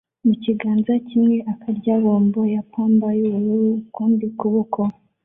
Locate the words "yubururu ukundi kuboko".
3.19-4.79